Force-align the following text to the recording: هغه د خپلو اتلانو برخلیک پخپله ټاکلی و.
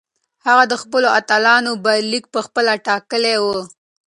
هغه 0.45 0.63
د 0.71 0.73
خپلو 0.81 1.07
اتلانو 1.19 1.71
برخلیک 1.85 2.25
پخپله 2.35 2.73
ټاکلی 2.87 3.35
و. 3.43 3.45